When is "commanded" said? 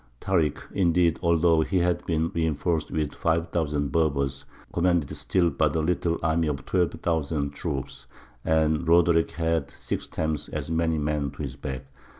4.73-5.15